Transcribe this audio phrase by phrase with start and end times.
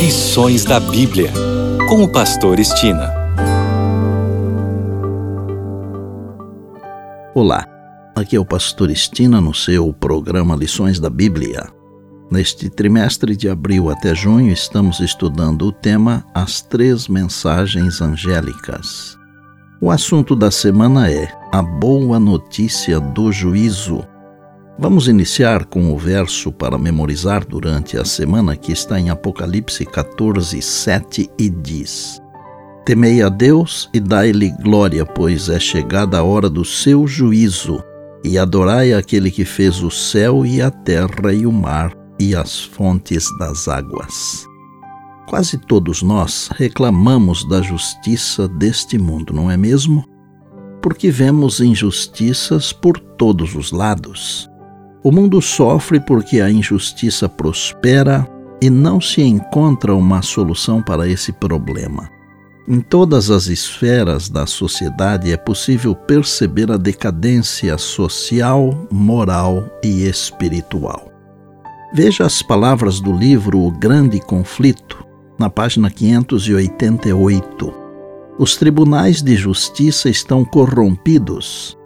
[0.00, 1.30] Lições da Bíblia,
[1.86, 3.12] com o Pastor Estina.
[7.34, 7.66] Olá,
[8.16, 11.68] aqui é o Pastor Estina no seu programa Lições da Bíblia.
[12.30, 19.18] Neste trimestre de abril até junho, estamos estudando o tema As Três Mensagens Angélicas.
[19.82, 24.02] O assunto da semana é A Boa Notícia do Juízo.
[24.82, 30.62] Vamos iniciar com o verso para memorizar durante a semana que está em Apocalipse 14,
[30.62, 32.18] 7 e diz:
[32.86, 37.84] Temei a Deus e dai-lhe glória, pois é chegada a hora do seu juízo,
[38.24, 42.58] e adorai aquele que fez o céu e a terra e o mar e as
[42.58, 44.46] fontes das águas.
[45.28, 50.06] Quase todos nós reclamamos da justiça deste mundo, não é mesmo?
[50.80, 54.48] Porque vemos injustiças por todos os lados.
[55.02, 58.28] O mundo sofre porque a injustiça prospera
[58.60, 62.10] e não se encontra uma solução para esse problema.
[62.68, 71.10] Em todas as esferas da sociedade é possível perceber a decadência social, moral e espiritual.
[71.94, 75.02] Veja as palavras do livro O Grande Conflito,
[75.38, 77.74] na página 588.
[78.38, 81.79] Os tribunais de justiça estão corrompidos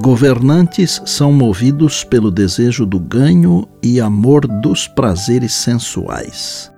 [0.00, 6.72] Governantes são movidos pelo desejo do ganho e amor dos prazeres sensuais.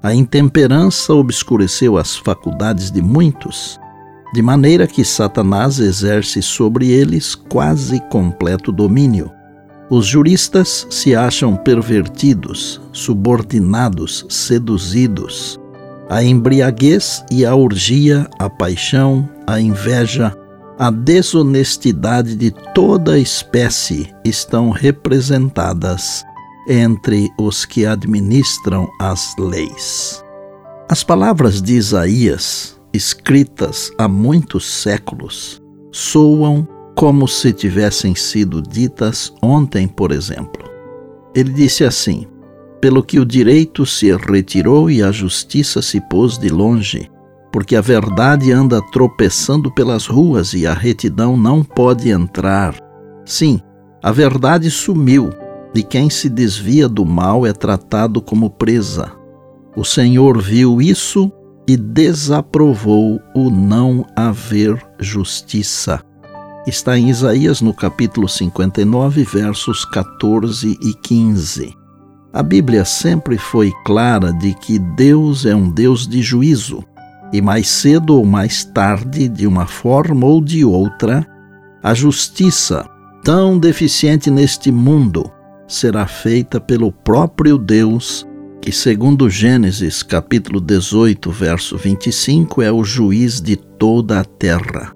[0.00, 3.80] A intemperança obscureceu as faculdades de muitos,
[4.32, 9.30] de maneira que Satanás exerce sobre eles quase completo domínio.
[9.90, 15.60] Os juristas se acham pervertidos, subordinados, seduzidos.
[16.08, 20.34] A embriaguez e a orgia, a paixão, a inveja,
[20.82, 26.24] a desonestidade de toda espécie estão representadas
[26.68, 30.24] entre os que administram as leis.
[30.90, 35.62] As palavras de Isaías, escritas há muitos séculos,
[35.92, 40.68] soam como se tivessem sido ditas ontem, por exemplo.
[41.32, 42.26] Ele disse assim:
[42.80, 47.08] Pelo que o direito se retirou e a justiça se pôs de longe,
[47.52, 52.74] porque a verdade anda tropeçando pelas ruas e a retidão não pode entrar.
[53.26, 53.60] Sim,
[54.02, 55.30] a verdade sumiu,
[55.74, 59.12] e quem se desvia do mal é tratado como presa.
[59.76, 61.30] O Senhor viu isso
[61.68, 66.02] e desaprovou o não haver justiça.
[66.66, 71.74] Está em Isaías no capítulo 59, versos 14 e 15.
[72.32, 76.82] A Bíblia sempre foi clara de que Deus é um Deus de juízo
[77.32, 81.26] e mais cedo ou mais tarde, de uma forma ou de outra,
[81.82, 82.88] a justiça,
[83.24, 85.30] tão deficiente neste mundo,
[85.66, 88.26] será feita pelo próprio Deus,
[88.60, 94.92] que, segundo Gênesis capítulo 18, verso 25, é o juiz de toda a terra.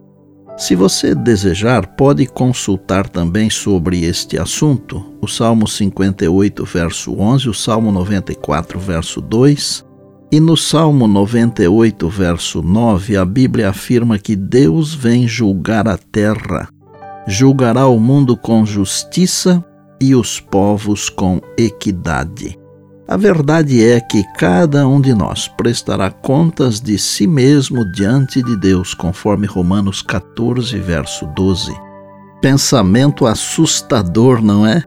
[0.58, 7.54] Se você desejar, pode consultar também sobre este assunto o Salmo 58, verso 11, o
[7.54, 9.86] Salmo 94, verso 2
[10.31, 16.69] e no Salmo 98, verso 9, a Bíblia afirma que Deus vem julgar a terra,
[17.28, 19.65] julgará o mundo com justiça
[20.00, 22.59] e os povos com equidade.
[23.06, 28.56] A verdade é que cada um de nós prestará contas de si mesmo diante de
[28.56, 31.72] Deus, conforme Romanos 14, verso 12.
[32.42, 34.82] Pensamento assustador, não é?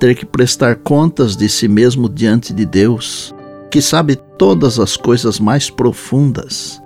[0.00, 3.32] Ter que prestar contas de si mesmo diante de Deus
[3.74, 6.80] que sabe todas as coisas mais profundas,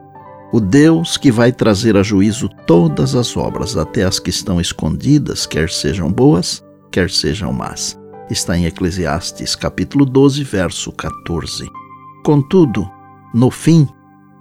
[0.51, 5.45] o Deus que vai trazer a juízo todas as obras, até as que estão escondidas,
[5.45, 8.01] quer sejam boas, quer sejam más.
[8.31, 11.69] Está em Eclesiastes, capítulo 12, verso 14.
[12.25, 12.91] Contudo,
[13.35, 13.87] no fim,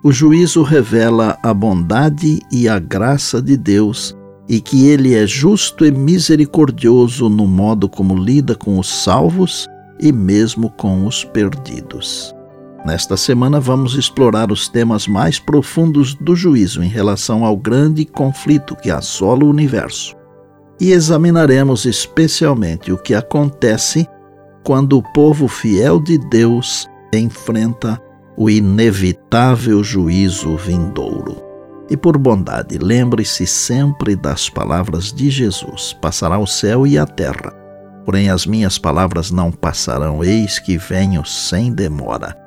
[0.01, 4.15] o juízo revela a bondade e a graça de Deus
[4.47, 9.67] e que ele é justo e misericordioso no modo como lida com os salvos
[9.99, 12.36] e mesmo com os perdidos.
[12.87, 18.77] Nesta semana vamos explorar os temas mais profundos do juízo em relação ao grande conflito
[18.77, 20.15] que assola o universo.
[20.79, 24.07] E examinaremos especialmente o que acontece
[24.63, 28.01] quando o povo fiel de Deus enfrenta
[28.37, 31.43] o inevitável juízo vindouro.
[31.89, 37.51] E por bondade, lembre-se sempre das palavras de Jesus: passará o céu e a terra.
[38.05, 42.46] Porém, as minhas palavras não passarão, eis que venho sem demora.